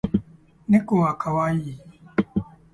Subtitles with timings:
[0.67, 1.77] 猫は可愛い